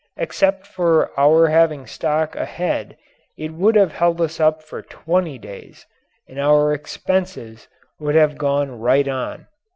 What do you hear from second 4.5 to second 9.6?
for twenty days and our expenses would have gone right on.